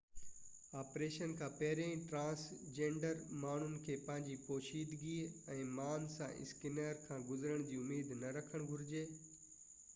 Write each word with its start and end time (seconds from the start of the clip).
operation 0.79 1.33
کان 1.41 1.51
پهرين 1.59 1.99
trans 2.13 2.45
gender 2.77 3.19
ماڻهن 3.43 3.75
کي 3.89 3.99
پنهنجي 4.07 4.39
پوشيدگي 4.47 5.13
۽ 5.59 5.69
مان 5.79 6.09
سان 6.17 6.35
اسڪينرز 6.47 7.07
کان 7.11 7.27
گذرڻ 7.31 7.67
جي 7.69 7.81
اميد 7.85 8.13
نہ 8.25 8.33
ڪرڻ 8.51 8.69
گهرجي 8.73 9.07